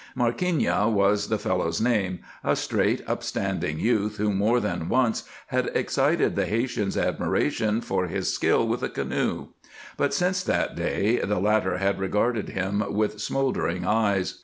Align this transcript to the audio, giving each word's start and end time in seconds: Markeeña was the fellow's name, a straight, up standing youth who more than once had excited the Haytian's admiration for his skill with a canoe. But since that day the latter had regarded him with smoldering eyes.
Markeeña 0.17 0.91
was 0.91 1.29
the 1.29 1.37
fellow's 1.37 1.79
name, 1.79 2.21
a 2.43 2.55
straight, 2.55 3.07
up 3.07 3.21
standing 3.21 3.77
youth 3.79 4.17
who 4.17 4.33
more 4.33 4.59
than 4.59 4.89
once 4.89 5.25
had 5.49 5.67
excited 5.75 6.35
the 6.35 6.47
Haytian's 6.47 6.97
admiration 6.97 7.81
for 7.81 8.07
his 8.07 8.33
skill 8.33 8.67
with 8.67 8.81
a 8.81 8.89
canoe. 8.89 9.49
But 9.97 10.11
since 10.15 10.41
that 10.41 10.75
day 10.75 11.19
the 11.19 11.37
latter 11.39 11.77
had 11.77 11.99
regarded 11.99 12.49
him 12.49 12.83
with 12.91 13.21
smoldering 13.21 13.85
eyes. 13.85 14.39